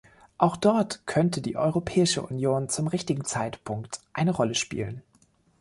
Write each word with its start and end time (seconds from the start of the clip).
Auch 0.39 0.57
dort 0.57 1.05
könnte 1.05 1.43
die 1.43 1.57
Europäische 1.57 2.23
Union 2.23 2.69
zum 2.69 2.87
richtigen 2.87 3.23
Zeitpunkt 3.23 3.99
eine 4.13 4.31
Rolle 4.31 4.55
spielen. 4.55 5.03